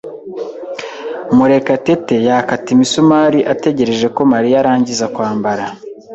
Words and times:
Murekatete 1.35 2.15
yakata 2.27 2.67
imisumari 2.75 3.39
ategereje 3.53 4.07
ko 4.15 4.21
Mariya 4.31 4.57
arangiza 4.61 5.05
kwambara. 5.15 5.65